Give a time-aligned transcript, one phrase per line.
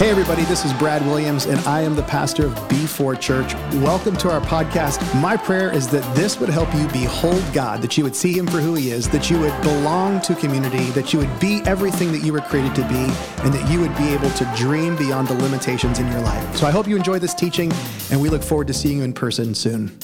[0.00, 3.52] Hey, everybody, this is Brad Williams, and I am the pastor of B4 Church.
[3.84, 4.98] Welcome to our podcast.
[5.20, 8.46] My prayer is that this would help you behold God, that you would see Him
[8.46, 12.12] for who He is, that you would belong to community, that you would be everything
[12.12, 13.12] that you were created to be,
[13.44, 16.56] and that you would be able to dream beyond the limitations in your life.
[16.56, 17.70] So I hope you enjoy this teaching,
[18.10, 19.98] and we look forward to seeing you in person soon.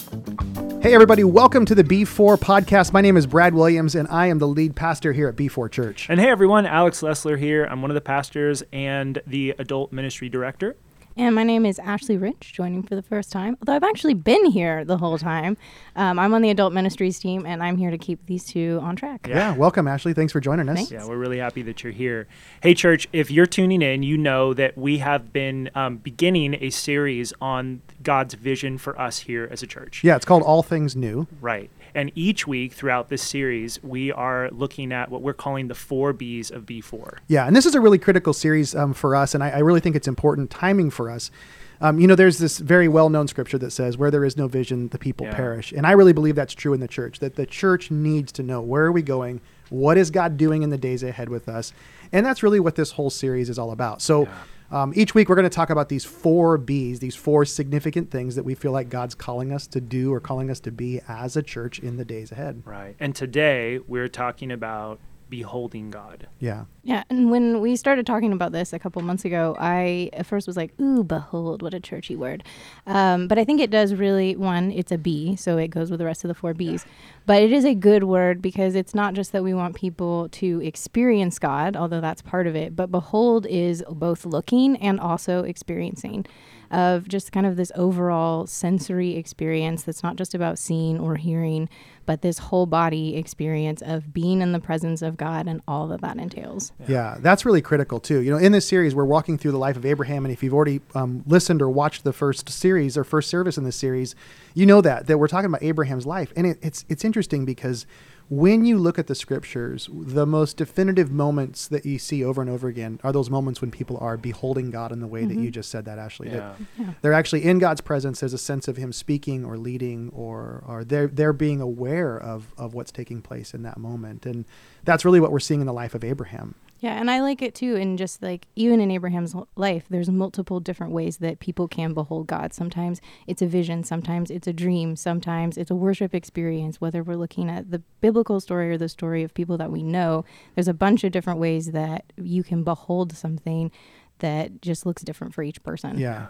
[0.87, 2.93] Hey, everybody, welcome to the B4 podcast.
[2.93, 6.07] My name is Brad Williams, and I am the lead pastor here at B4 Church.
[6.09, 7.65] And hey, everyone, Alex Lessler here.
[7.65, 10.77] I'm one of the pastors and the adult ministry director.
[11.17, 13.57] And my name is Ashley Rich, joining for the first time.
[13.61, 15.57] Although I've actually been here the whole time.
[15.97, 18.95] Um, I'm on the adult ministries team, and I'm here to keep these two on
[18.95, 19.27] track.
[19.27, 20.15] Yeah, welcome, Ashley.
[20.15, 20.77] Thanks for joining us.
[20.77, 20.93] Thanks.
[20.93, 22.29] Yeah, we're really happy that you're here.
[22.63, 26.71] Hey, church, if you're tuning in, you know that we have been um, beginning a
[26.71, 30.05] series on God's vision for us here as a church.
[30.05, 31.27] Yeah, it's called All Things New.
[31.41, 31.69] Right.
[31.93, 36.13] And each week throughout this series, we are looking at what we're calling the four
[36.13, 37.19] B's of B4.
[37.27, 39.81] Yeah, and this is a really critical series um, for us, and I, I really
[39.81, 41.33] think it's important timing for us.
[41.81, 44.47] Um, you know, there's this very well known scripture that says, Where there is no
[44.47, 45.35] vision, the people Yeah.
[45.35, 45.73] perish.
[45.73, 48.61] And I really believe that's true in the church, that the church needs to know
[48.63, 49.41] where are we going?
[49.69, 51.73] What is God doing in the days ahead with us?
[52.13, 54.01] And that's really what this whole series is all about.
[54.01, 54.29] So
[54.71, 58.35] um, each week we're going to talk about these four B's, these four significant things
[58.35, 61.37] that we feel like God's calling us to do or calling us to be as
[61.37, 62.63] a church in the days ahead.
[62.65, 62.97] Right.
[62.99, 64.99] And today we're talking about
[65.29, 66.29] beholding God.
[66.39, 66.65] Yeah.
[66.83, 70.47] Yeah, and when we started talking about this a couple months ago, I at first
[70.47, 72.45] was like, "Ooh, behold, what a churchy word,"
[72.87, 74.71] um, but I think it does really one.
[74.71, 76.87] It's a B, so it goes with the rest of the four B's.
[77.27, 80.61] But it is a good word because it's not just that we want people to
[80.63, 82.77] experience God, although that's part of it.
[82.77, 86.25] But behold is both looking and also experiencing,
[86.71, 91.69] of just kind of this overall sensory experience that's not just about seeing or hearing,
[92.07, 96.01] but this whole body experience of being in the presence of God and all that
[96.01, 96.73] that entails.
[96.87, 97.17] Yeah.
[97.21, 98.21] that's really critical too.
[98.21, 100.55] You know, in this series, we're walking through the life of Abraham, and if you've
[100.55, 104.15] already um, listened or watched the first series or first service in this series,
[104.55, 107.87] you know that that we're talking about Abraham's life, and it, it's it's interesting because
[108.29, 112.51] when you look at the scriptures, the most definitive moments that you see over and
[112.51, 115.43] over again are those moments when people are beholding God in the way that you
[115.43, 115.51] mm-hmm.
[115.51, 116.31] just said that, Ashley.
[116.31, 116.95] That Yeah.
[117.03, 118.21] they're actually in God's presence.
[118.21, 122.53] There's a sense of Him speaking or leading, or or they're they're being aware of
[122.59, 124.45] of what's taking place in that moment, and
[124.85, 126.57] that's really what we're seeing in the life of Abraham.
[126.87, 127.75] Yeah, and I like it too.
[127.75, 132.29] And just like even in Abraham's life, there's multiple different ways that people can behold
[132.29, 132.55] God.
[132.55, 136.81] Sometimes it's a vision, sometimes it's a dream, sometimes it's a worship experience.
[136.81, 140.25] Whether we're looking at the biblical story or the story of people that we know,
[140.55, 143.73] there's a bunch of different ways that you can behold something
[144.19, 145.99] that just looks different for each person.
[145.99, 146.27] Yeah.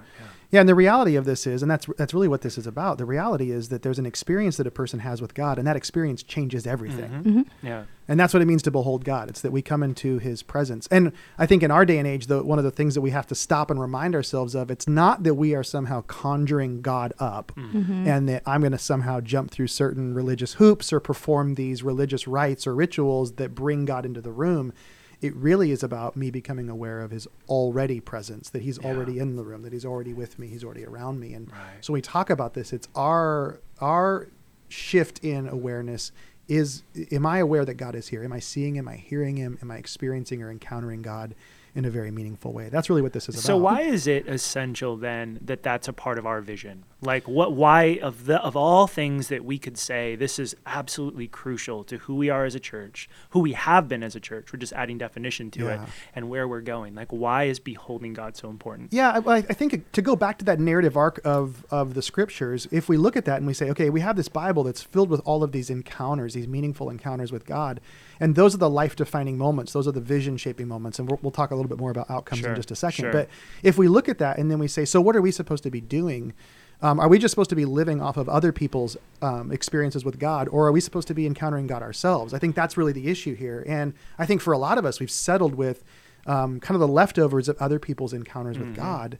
[0.51, 2.99] Yeah, and the reality of this is, and that's that's really what this is about.
[2.99, 5.77] The reality is that there's an experience that a person has with God, and that
[5.77, 7.11] experience changes everything.
[7.11, 7.47] Mhm.
[7.63, 7.85] Yeah.
[8.09, 9.29] And that's what it means to behold God.
[9.29, 10.87] It's that we come into His presence.
[10.93, 13.11] And I think in our day and age, the, one of the things that we
[13.11, 17.13] have to stop and remind ourselves of, it's not that we are somehow conjuring God
[17.19, 17.73] up, mm.
[17.73, 18.07] mm-hmm.
[18.07, 22.29] and that I'm going to somehow jump through certain religious hoops or perform these religious
[22.29, 24.73] rites or rituals that bring God into the room.
[25.21, 28.89] It really is about me becoming aware of His already presence, that He's Yeah.
[28.89, 31.33] already in the room, that He's already with me, He's already around me.
[31.35, 31.83] And Right.
[31.83, 34.29] so when we talk about this, it's our our
[34.69, 36.11] shift in awareness
[36.49, 38.23] is am I aware that God is here?
[38.25, 38.87] Am I seeing him?
[38.89, 39.59] Am I hearing him?
[39.63, 41.35] Am I experiencing or encountering God
[41.75, 42.69] in a very meaningful way?
[42.69, 43.45] That's really what this is about.
[43.45, 46.85] So why is it essential then that that's a part of our vision?
[47.03, 51.29] Like what why of the of all things that we could say this is absolutely
[51.29, 54.51] crucial to who we are as a church, who we have been as a church.
[54.51, 55.81] We're just adding definition to it
[56.15, 56.95] and where we're going.
[56.95, 58.95] Like why is beholding God so important?
[58.95, 62.67] Yeah, I, I think to go back to that narrative arc of of the scriptures,
[62.71, 65.11] if we look at that and we say, okay, we have this Bible that's filled
[65.11, 67.79] with all of these encounters, these meaningful encounters with God,
[68.21, 69.75] and those are the life defining moments.
[69.75, 72.11] Those are the vision shaping moments, and we'll, we'll talk a little bit more about
[72.11, 73.03] outcomes Sure, in just a second.
[73.05, 73.13] sure.
[73.13, 73.29] But
[73.63, 75.71] if we look at that and then we say, so what are we supposed to
[75.71, 76.33] be doing?
[76.83, 80.19] Um, are we just supposed to be living off of other people's um, experiences with
[80.19, 82.35] God, or are we supposed to be encountering God ourselves?
[82.35, 83.65] I think that's really the issue here.
[83.67, 85.83] And I think for a lot of us, we've settled with
[86.27, 89.19] um, kind of the leftovers of other people's encounters with God.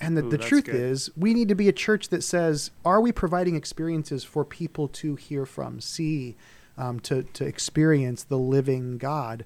[0.00, 0.28] And the, Mm-hmm.
[0.28, 0.74] Ooh, the truth good.
[0.74, 4.88] is, we need to be a church that says, are we providing experiences for people
[4.88, 6.36] to hear from, see,
[6.76, 9.44] um, to, to experience the living God?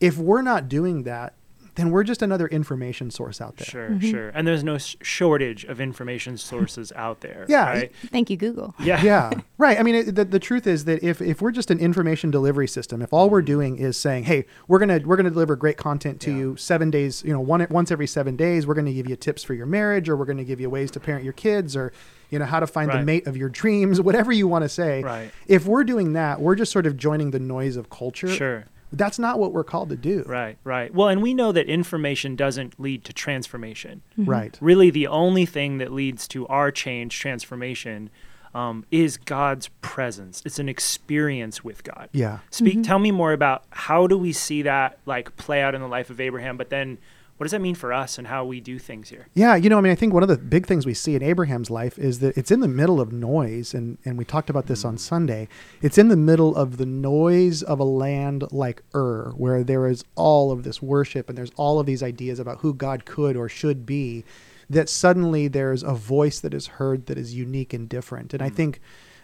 [0.00, 1.34] If we're not doing that,
[1.76, 3.66] then we're just another information source out there.
[3.66, 4.10] Sure, mm-hmm.
[4.10, 4.28] sure.
[4.30, 7.46] And there's no s- shortage of information sources out there.
[7.48, 7.92] Yeah, Right?
[8.10, 8.74] Thank you, Google.
[8.82, 9.02] Yeah.
[9.02, 11.78] yeah right i mean it, the, the truth is that if, if we're just an
[11.78, 13.46] information delivery system if all we're mm-hmm.
[13.46, 16.36] doing is saying hey we're gonna we're gonna deliver great content to Yeah.
[16.36, 19.44] you seven days you know one once every seven days we're gonna give you tips
[19.44, 21.92] for your marriage or we're gonna give you ways to parent your kids or
[22.30, 25.02] you know how to find the mate of your dreams whatever you want to say
[25.02, 25.30] Right.
[25.46, 28.64] if we're doing that we're just sort of joining the noise of culture Sure.
[28.92, 30.22] That's not what we're called to do.
[30.26, 30.94] Right, right.
[30.94, 34.02] Well, and we know that information doesn't lead to transformation.
[34.16, 34.56] Right.
[34.60, 38.10] Really, the only thing that leads to our change, transformation,
[38.54, 40.42] um, is God's presence.
[40.44, 42.10] It's an experience with God.
[42.12, 42.40] Yeah.
[42.50, 42.82] Speak.
[42.82, 46.10] Tell me more about how do we see that like play out in the life
[46.10, 46.98] of Abraham, but then
[47.36, 49.26] what does that mean for us and how we do things here?
[49.34, 51.22] Yeah, you know, I mean, I think one of the big things we see in
[51.22, 54.66] Abraham's life is that it's in the middle of noise, and, and we talked about
[54.66, 55.00] this on mm.
[55.00, 55.48] Sunday.
[55.80, 60.04] It's in the middle of the noise of a land like Ur, where there is
[60.14, 63.48] all of this worship and there's all of these ideas about who God could or
[63.48, 64.24] should be,
[64.70, 68.32] that suddenly there's a voice that is heard that is unique and different.
[68.32, 68.54] And I mm.
[68.54, 68.80] think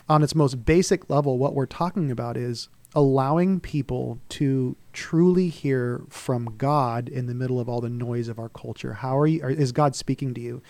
[0.08, 6.02] on its most basic level, what we're talking about is allowing people to truly hear
[6.08, 8.94] from God in the middle of all the noise of our culture.
[8.94, 9.44] How are you?
[9.46, 10.62] Is God speaking to you?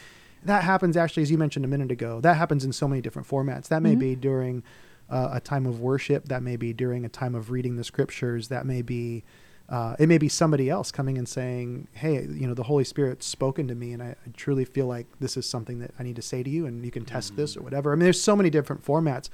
[0.44, 2.20] That happens actually, as you mentioned a minute ago.
[2.20, 3.69] That happens in so many different formats.
[3.69, 4.00] That may Mhm.
[4.00, 4.62] be during
[5.11, 6.29] uh, a time of worship.
[6.29, 8.49] That may be during a time of reading the scriptures.
[8.49, 9.25] That may be.
[9.67, 13.26] Uh, it may be somebody else coming and saying, "Hey, you know, the Holy Spirit's
[13.26, 16.17] spoken to me, and I, I truly feel like this is something that I need
[16.17, 18.35] to say to you, and you can test this or whatever." I mean, there's so
[18.37, 19.29] many different formats,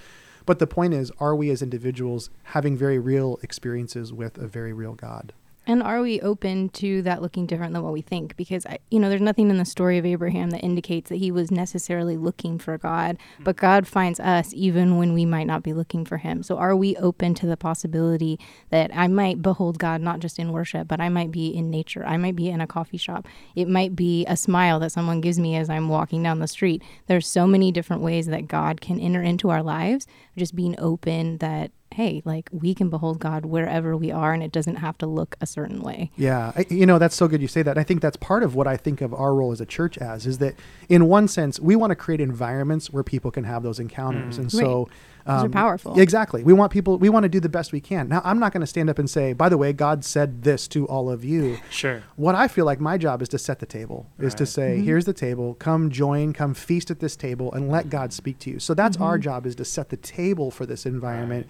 [0.46, 4.72] but the point is, are we as individuals having very real experiences with a very
[4.72, 5.32] real God?
[5.66, 8.36] And are we open to that looking different than what we think?
[8.36, 11.30] Because, I, you know, there's nothing in the story of Abraham that indicates that he
[11.30, 13.44] was necessarily looking for God, hmm.
[13.44, 16.42] but God finds us even when we might not be looking for him.
[16.42, 18.38] So are we open to the possibility
[18.70, 22.04] that I might behold God not just in worship, but I might be in nature?
[22.04, 23.26] I might be in a coffee shop.
[23.54, 26.82] It might be a smile that someone gives me as I'm walking down the street.
[27.06, 30.06] There's so many different ways that God can enter into our lives,
[30.36, 34.52] just being open that hey, like we can behold God wherever we are and it
[34.52, 36.10] doesn't have to look a certain way.
[36.16, 37.78] Yeah, I, you know that's so good you say that.
[37.78, 40.26] I think that's part of what I think of our role as a church as
[40.26, 40.54] is that
[40.88, 44.38] in one sense we want to create environments where people can have those encounters, Mm.
[44.42, 44.88] and so
[45.26, 45.98] um, Those are powerful.
[45.98, 46.98] Exactly, we want people.
[46.98, 48.08] We want to do the best we can.
[48.10, 50.68] Now, I'm not going to stand up and say, by the way, God said this
[50.68, 51.56] to all of you.
[51.70, 52.02] Sure.
[52.16, 54.48] What I feel like my job is to set the table, is to Right.
[54.48, 58.38] say, here's the table, come join, come feast at this table, and let God speak
[58.40, 58.58] to you.
[58.58, 61.46] So that's our job is to set the table for this environment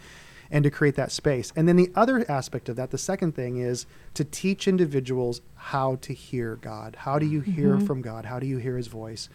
[0.51, 1.53] and to create that space.
[1.57, 5.97] And then the other aspect of that, the second thing is to teach individuals how
[5.97, 6.97] to hear God.
[7.01, 8.25] How do you hear from God?
[8.25, 9.29] How do you hear his voice?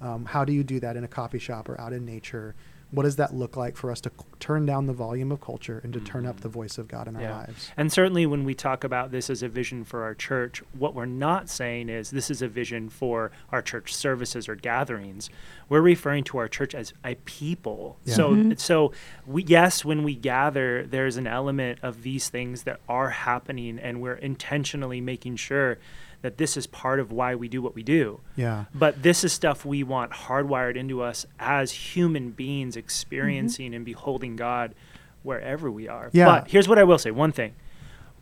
[0.00, 2.54] Um, how do you do that in a coffee shop or out in nature?
[2.96, 5.82] What does that look like for us to c- turn down the volume of culture
[5.84, 6.60] and to turn up the mm-hmm.
[6.60, 7.36] voice of God in our Yeah.
[7.36, 7.70] lives?
[7.76, 11.04] And certainly when we talk about this as a vision for our church, what we're
[11.04, 15.28] not saying is this is a vision for our church services or gatherings.
[15.68, 17.98] We're referring to our church as a people.
[18.06, 18.14] Yeah.
[18.14, 18.52] So mm-hmm.
[18.56, 18.92] so
[19.26, 24.00] we yes, when we gather, there's an element of these things that are happening and
[24.00, 25.76] we're intentionally making sure
[26.26, 28.18] that this is part of why we do what we do.
[28.34, 28.64] Yeah.
[28.74, 34.34] But this is stuff we want hardwired into us as human beings experiencing and beholding
[34.34, 34.74] God
[35.22, 36.10] wherever we are.
[36.12, 36.24] Yeah.
[36.26, 37.54] But here's what I will say one thing.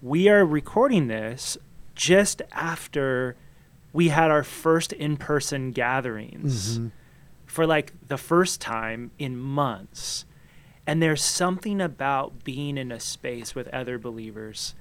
[0.02, 1.56] We are recording this
[1.94, 3.36] just after
[3.94, 6.90] we had our first in person gatherings Mhm.
[7.46, 10.26] for like the first time in months.
[10.86, 14.74] And there's something about being in a space with other believers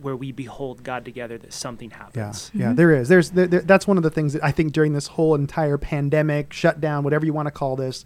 [0.00, 2.50] where we behold God together that something Yeah, happens.
[2.54, 2.74] yeah, mm-hmm.
[2.74, 3.08] there is.
[3.08, 5.78] There's there, there- that's one of the things that I think during this whole entire
[5.78, 8.04] pandemic shutdown, whatever you want to call this,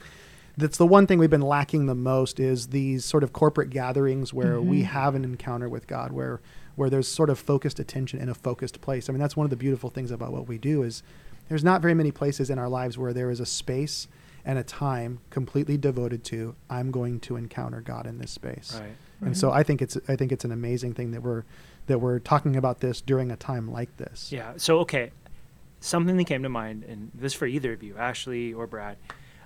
[0.57, 4.35] that's the one thing we've been lacking the most is these sort of corporate gatherings
[4.35, 4.87] where we mm-hmm.
[4.87, 6.41] have an encounter with God, where
[6.75, 9.09] where there's sort of focused attention in a focused place.
[9.09, 11.03] I mean, that's one of the beautiful things about what we do is
[11.49, 14.07] there's not very many places in our lives where there is a space
[14.45, 18.81] and a time completely devoted to I'm going to encounter God in this space.
[19.21, 19.29] Right.
[19.29, 21.45] And so I think it's I think it's an amazing thing that we're
[21.87, 24.31] that we're talking about this during a time like this.
[24.31, 24.53] Yeah.
[24.57, 25.11] So okay,
[25.81, 28.97] something that came to mind, and this for either of you, Ashley or Brad.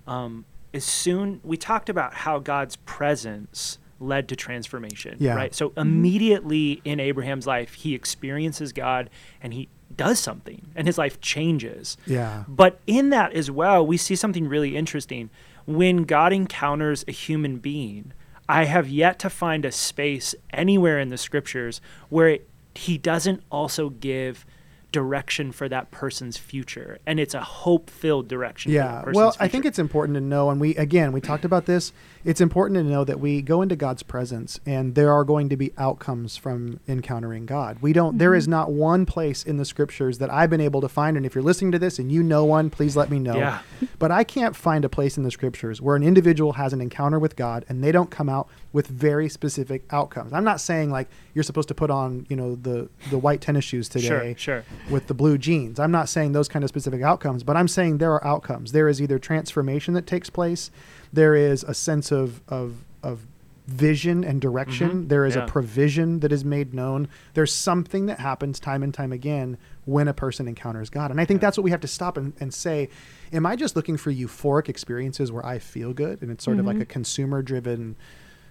[0.06, 5.16] Um, as soon we talked about how God's presence led to transformation.
[5.20, 5.34] Yeah.
[5.34, 5.54] Right.
[5.54, 9.08] So immediately in Abraham's life, he experiences God
[9.40, 11.96] and he does something, and his life changes.
[12.06, 12.44] Yeah.
[12.48, 15.30] But in that as well, we see something really interesting.
[15.66, 18.12] When God encounters a human being,
[18.48, 23.42] I have yet to find a space anywhere in the scriptures where it, he doesn't
[23.50, 24.44] also give
[24.92, 26.98] direction for that person's future.
[27.06, 28.70] And it's a hope filled direction.
[28.70, 29.00] for Yeah.
[29.00, 31.92] person's Well, I think it's important to know, and we again we talked about this.
[32.24, 35.56] It's important to know that we go into God's presence, and there are going to
[35.56, 37.78] be outcomes from encountering God.
[37.80, 38.18] We don't.
[38.18, 38.52] there is mm-hmm.
[38.52, 41.42] not one place in the scriptures that I've been able to find, and if you're
[41.42, 43.36] listening to this and you know one, please let me know.
[43.36, 43.58] Yeah.
[43.98, 47.20] But I can't find a place in the scriptures where an individual has an encounter
[47.20, 50.32] with God and they don't come out with very specific outcomes.
[50.32, 53.64] I'm not saying like you're supposed to put on, you know, the the white tennis
[53.64, 54.64] shoes today Sure, sure.
[54.90, 55.78] With the blue jeans.
[55.80, 58.72] I'm not saying those kind of specific outcomes, but I'm saying there are outcomes.
[58.72, 60.70] There is either transformation that takes place,
[61.12, 63.26] there is a sense of of of
[63.68, 65.04] vision and direction.
[65.04, 65.08] Mhm.
[65.08, 65.44] There is Yeah.
[65.44, 67.06] a provision that is made known.
[67.34, 71.12] There's something that happens time and time again when a person encounters God.
[71.12, 71.46] And I think Yeah.
[71.46, 72.88] that's what we have to stop and, and say,
[73.32, 76.22] am I just looking for euphoric experiences where I feel good?
[76.22, 76.82] And it's sort of like Mhm.
[76.82, 77.94] a consumer driven,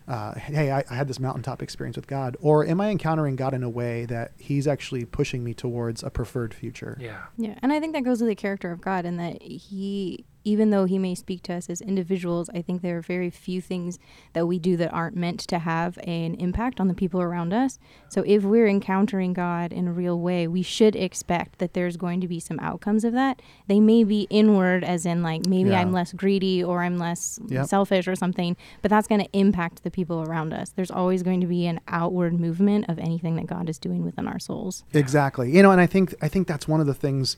[0.07, 2.37] uh, hey, I, I had this mountaintop experience with God.
[2.41, 6.09] Or am I encountering God in a way that he's actually pushing me towards a
[6.09, 6.97] preferred future?
[6.99, 7.23] Yeah.
[7.37, 10.69] Yeah, and I think that goes with the character of God, and that He, even
[10.69, 13.99] though He may speak to us as individuals, I think there are very few things
[14.33, 17.79] that we do that aren't meant to have an impact on the people around us.
[18.09, 22.21] So if we're encountering God in a real way, we should expect that there's going
[22.21, 23.41] to be some outcomes of that.
[23.67, 25.81] They may be inward, as in like maybe Yeah.
[25.81, 27.65] I'm less greedy or I'm less Yep.
[27.67, 30.69] selfish or something, but that's going to impact the people around us.
[30.69, 34.27] There's always going to be an outward movement of anything that God is doing within
[34.27, 34.83] our souls.
[34.93, 35.55] Exactly.
[35.55, 37.37] You know, and I think I think that's one of the things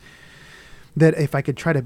[0.95, 1.85] that if I could try to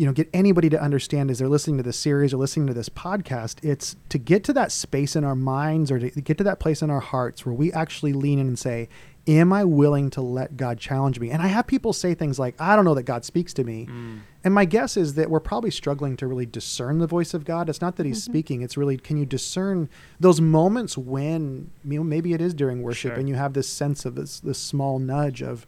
[0.00, 2.72] you know get anybody to understand as they're listening to this series or listening to
[2.72, 6.44] this podcast it's to get to that space in our minds or to get to
[6.44, 8.88] that place in our hearts where we actually lean in and say
[9.28, 12.54] am i willing to let god challenge me and i have people say things like
[12.58, 14.20] i don't know that god speaks to me Mm.
[14.42, 17.68] and my guess is that we're probably struggling to really discern the voice of God.
[17.68, 18.30] It's not that He's Mhm.
[18.30, 22.80] speaking; it's really can you discern those moments when you know maybe it is during
[22.82, 23.18] worship Sure.
[23.20, 25.66] and you have this sense of this this small nudge of,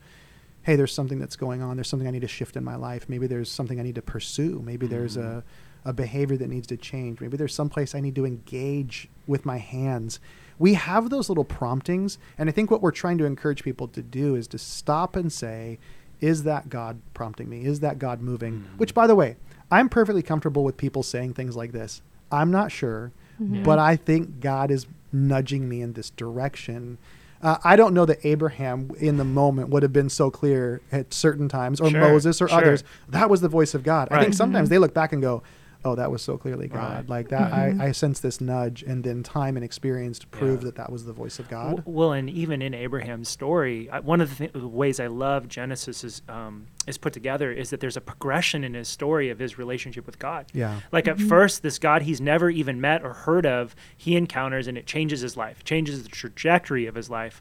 [0.63, 1.77] hey, there's something that's going on.
[1.77, 3.09] There's something I need to shift in my life.
[3.09, 4.63] Maybe there's something I need to pursue.
[4.65, 5.25] Maybe there's Mhm.
[5.39, 5.45] a
[5.85, 7.21] a behavior that needs to change.
[7.21, 10.21] Maybe there's some place I need to engage with my hands.
[10.57, 14.01] We have those little promptings, and I think what we're trying to encourage people to
[14.01, 15.81] do is to stop and say,
[16.21, 17.65] is that God prompting me?
[17.65, 18.61] Is that God moving?
[18.61, 18.79] Mhm.
[18.79, 19.35] Which, by the way,
[19.73, 22.01] I'm perfectly comfortable with people saying things like this.
[22.31, 23.11] I'm not sure,
[23.43, 23.65] Mhm.
[23.65, 26.97] but I think God is nudging me in this direction.
[27.43, 31.13] Uh, I don't know that Abraham in the moment would have been so clear at
[31.13, 32.59] certain times, or Sure, Moses or sure.
[32.59, 32.85] others.
[33.09, 34.09] That was the voice of God.
[34.11, 34.35] I think Right.
[34.35, 34.71] sometimes Mhm.
[34.71, 35.43] they look back and go,
[35.85, 37.09] "Oh, that was so clearly God." Right.
[37.09, 37.81] Like that, Mhm.
[37.81, 40.67] I, I sense this nudge, and then time and experience to prove Yeah.
[40.67, 41.83] that that was the voice of God.
[41.87, 45.49] Well, and even in Abraham's story, I, one of the, th- the ways I love
[45.49, 49.39] Genesis is um, is put together is that there's a progression in his story of
[49.39, 50.47] his relationship with God.
[50.53, 51.29] yeah, Like at Mhm.
[51.29, 55.21] first, this God he's never even met or heard of, he encounters and it changes
[55.21, 57.41] his life, changes the trajectory of his life.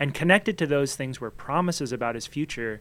[0.00, 2.80] And connected to those things were promises about his future,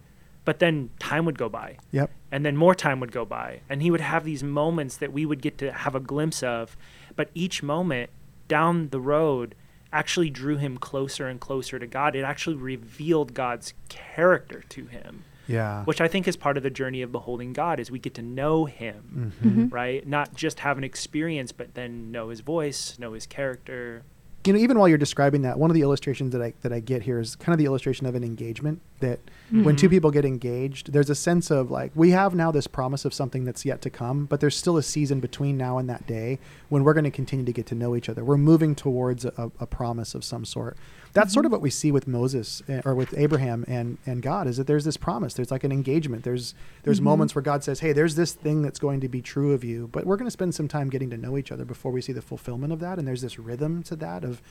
[0.50, 1.78] but then time would go by.
[1.92, 3.60] Yep, and then more time would go by.
[3.70, 6.76] And he would have these moments that we would get to have a glimpse of.
[7.16, 8.10] But each moment
[8.48, 9.54] down the road
[9.94, 12.16] actually drew him closer and closer to god.
[12.16, 15.84] It actually revealed god's character to him yeah.
[15.86, 18.22] which i think is part of the journey of beholding god is we get to
[18.22, 19.52] know him Mhm.
[19.68, 19.74] Mhm.
[19.74, 20.08] right?
[20.08, 24.04] Not just have an experience but then know his voice know his character
[24.46, 26.80] you know, even while you're describing that, one of the illustrations that I that I
[26.80, 28.80] get here is kind of the illustration of an engagement.
[29.00, 29.20] That
[29.52, 29.92] when two Mhm.
[29.92, 33.44] people get engaged, there's a sense of like we have now this promise of something
[33.46, 36.84] that's yet to come, but there's still a season between now and that day when
[36.84, 38.24] we're going to continue to get to know each other.
[38.24, 40.78] We're moving towards a, a promise of some sort.
[41.14, 44.46] That's sort of what we see with Moses eh, or with Abraham and and God
[44.48, 45.34] is that there's this promise.
[45.34, 46.24] There's like an engagement.
[46.24, 47.04] There's there's Mhm.
[47.04, 49.90] moments where God says, "Hey, there's this thing that's going to be true of you,
[49.92, 52.14] but we're going to spend some time getting to know each other before we see
[52.14, 54.42] the fulfillment of that." And there's this rhythm to that of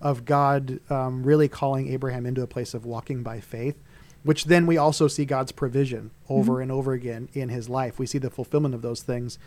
[0.00, 3.76] of God um, really calling Abraham into a place of walking by faith,
[4.24, 6.62] which then we also see God's provision over Mhm.
[6.62, 8.00] and over again in his life.
[8.00, 9.38] We see the fulfillment of those things.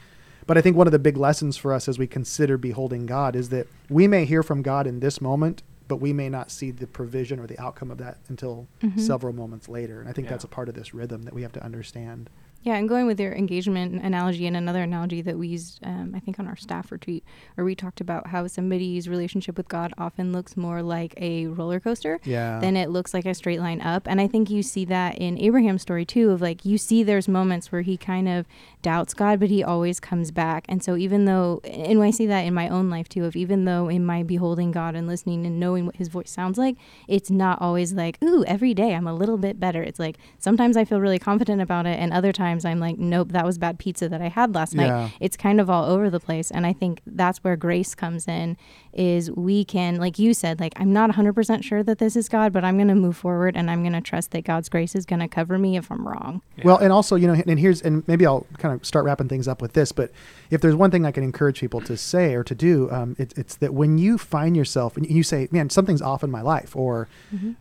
[0.47, 3.35] But I think one of the big lessons for us as we consider beholding God
[3.35, 6.71] is that we may hear from God in this moment, but we may not see
[6.71, 8.99] the provision or the outcome of that until Mhm.
[8.99, 9.99] several moments later.
[9.99, 10.31] And I think Yeah.
[10.31, 12.29] that's a part of this rhythm that we have to understand.
[12.65, 16.19] Yeah, and going with your engagement analogy and another analogy that we used, um, I
[16.19, 20.33] think, on our staff retreat, where we talked about how somebody's relationship with God often
[20.33, 22.57] looks more like a roller coaster Yeah.
[22.59, 24.07] than it looks like a straight line up.
[24.07, 27.27] And I think you see that in Abraham's story too, of like you see there's
[27.27, 28.47] moments where he kind of
[28.81, 30.65] doubts God, but he always comes back.
[30.67, 33.65] And so even though, and I see that in my own life too, of even
[33.65, 37.29] though in my beholding God and listening and knowing what his voice sounds like, it's
[37.29, 39.83] not always like, ooh, every day I'm a little bit better.
[39.83, 43.33] It's like sometimes I feel really confident about it, and other times I'm like, nope,
[43.33, 45.11] that was bad pizza that I had last night.
[45.19, 46.51] It's kind of all over the place.
[46.51, 48.55] And i think that's where grace comes in
[48.93, 52.53] is we can like you said like i'm not 100% sure that this is god
[52.53, 55.05] but i'm going to move forward and i'm going to trust that god's grace is
[55.05, 56.41] going to cover me if i'm wrong.
[56.63, 59.47] Well, and also, you know, and here's, and maybe I'll kind of start wrapping things
[59.47, 60.11] up with this, but
[60.49, 63.33] if there's one thing I can encourage people to say or to do, um, it,
[63.37, 66.75] it's that when you find yourself and you say, man, something's off in my life,
[66.75, 67.07] or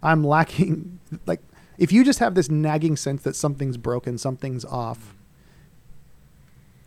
[0.03, 1.41] I'm lacking, like,
[1.78, 5.14] if you just have this nagging sense that something's broken, something's off,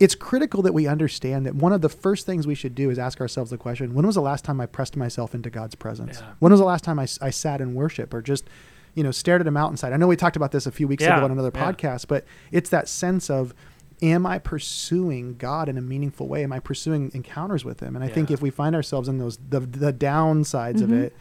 [0.00, 2.98] it's critical that we understand that one of the first things we should do is
[2.98, 6.20] ask ourselves the question when was the last time I pressed myself into God's presence?
[6.20, 6.32] Yeah.
[6.38, 8.44] When was the last time I, I sat in worship or just,
[8.94, 9.92] you know, stared at a mountainside?
[9.92, 11.72] I know we talked about this a few weeks Yeah, ago on another yeah.
[11.72, 13.54] podcast, but it's that sense of
[14.00, 16.44] am I pursuing God in a meaningful way?
[16.44, 17.96] Am I pursuing encounters with Him?
[17.96, 21.02] And I think if we find ourselves in those the the downsides of Mhm.
[21.06, 21.16] it,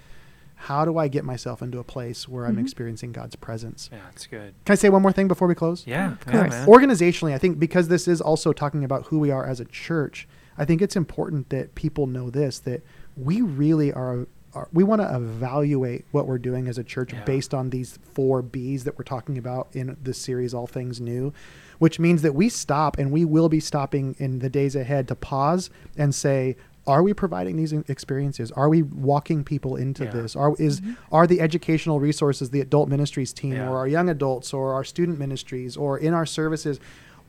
[0.61, 2.61] how do I get myself into a place where I'm Mhm.
[2.61, 3.89] experiencing God's presence?
[3.91, 4.53] Yeah, it's good.
[4.65, 5.85] Can I say one more thing before we close?
[5.87, 6.49] Yeah, Of course.
[6.51, 6.67] man.
[6.67, 10.27] Organizationally, I think because this is also talking about who we are as a church,
[10.57, 12.81] I think it's important that people know this that
[13.15, 14.27] we really are.
[14.55, 17.23] are we want to evaluate what we're doing as a church Yeah.
[17.25, 21.31] based on these four B's that we're talking about in this series, All Things New,
[21.77, 25.15] which means that we stop and we will be stopping in the days ahead to
[25.15, 26.55] pause and say,
[26.87, 28.51] are we providing these experiences?
[28.53, 30.11] Are we walking people into Yeah.
[30.11, 30.35] this?
[30.35, 30.93] Are is mm-hmm.
[31.11, 33.69] are the educational resources, the adult ministries team, Yeah.
[33.69, 36.79] or our young adults, or our student ministries, or in our services?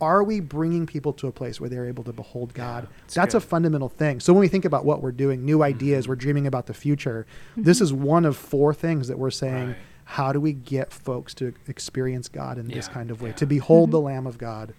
[0.01, 2.87] Are we bringing people to a place where they're able to behold God?
[3.05, 4.21] it's That's a fundamental thing.
[4.21, 5.65] So when we think about what we're doing, new mm-hmm.
[5.65, 7.27] ideas, we're dreaming about the future.
[7.57, 7.85] This mm-hmm.
[7.85, 9.69] is one of four things that we're saying.
[9.69, 9.77] Right.
[10.05, 13.31] How do we get folks to experience God in this kind of way?
[13.31, 13.37] yeah.
[13.37, 14.73] To behold the Lamb of God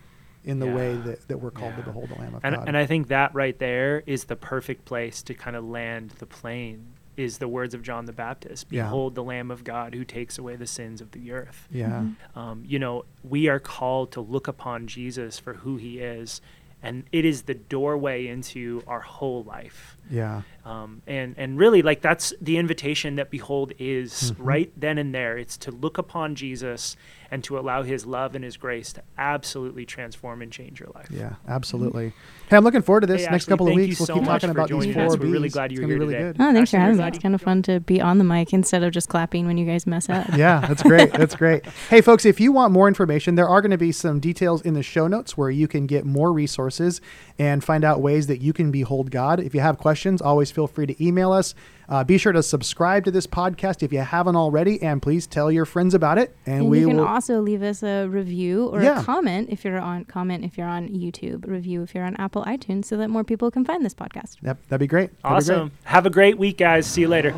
[0.50, 2.68] in the way that, that we're called to behold the Lamb of and, God.
[2.68, 6.26] and I think that right there is the perfect place to kind of land the
[6.26, 6.94] plane.
[7.18, 8.84] Is the words of John the Baptist: Yeah.
[8.84, 12.06] "Behold, the Lamb of God who takes away the sins of the earth." yeah.
[12.34, 16.40] Um, you know, we are called to look upon Jesus for who He is,
[16.82, 19.98] and it is the doorway into our whole life.
[20.10, 20.42] Yeah.
[20.66, 24.36] Um, and and really, like that's the invitation that Behold is Mhm.
[24.40, 25.38] right then and there.
[25.38, 26.96] It's to look upon Jesus
[27.32, 31.08] and to allow His love and His grace to absolutely transform and change your life.
[31.12, 32.14] Yeah, absolutely.
[32.50, 34.00] Hey, I'm looking forward to this Hey, next Ashley, couple of thank weeks.
[34.00, 35.16] you We'll so keep much talking for about these joining four us.
[35.16, 35.20] Bs.
[35.20, 36.38] We're really glad you were gonna be here really today.
[36.38, 36.50] good.
[36.50, 37.08] Oh, thanks for having me.
[37.08, 39.66] It's kind of fun to be on the mic instead of just clapping when you
[39.66, 40.28] guys mess up.
[40.36, 41.14] yeah, that's great.
[41.14, 41.66] That's great.
[41.90, 44.74] Hey, folks, if you want more information, there are going to be some details in
[44.74, 47.00] the show notes where you can get more resources
[47.40, 49.40] and find out ways that you can behold God.
[49.40, 51.56] If you have questions, always feel free to email us.
[51.88, 55.52] Uh, be sure to subscribe to this podcast if you haven't already, and please tell
[55.52, 56.36] your friends about it.
[56.46, 57.08] And, And we you can will.
[57.08, 59.02] also leave us a review or Yeah.
[59.02, 62.44] a comment if you're on comment if you're on YouTube, review if you're on Apple
[62.46, 64.38] iTunes, so that more people can find this podcast.
[64.44, 65.10] Yep, that'd be great.
[65.24, 65.56] That'd be great.
[65.58, 65.72] Awesome.
[65.86, 66.86] Have a great week, guys.
[66.86, 67.34] See you later.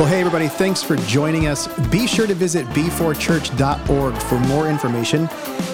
[0.00, 1.68] Well, hey, everybody, thanks for joining us.
[1.90, 5.28] Be sure to visit b4church.org for more information.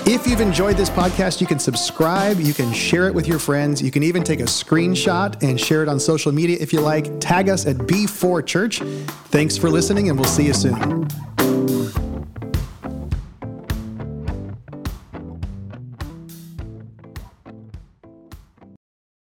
[0.05, 3.81] If you've enjoyed this podcast, you can subscribe, you can share it with your friends,
[3.81, 7.21] you can even take a screenshot and share it on social media if you like.
[7.21, 8.81] Tag us at B4Church.
[9.27, 11.07] Thanks for listening, and we'll see you soon.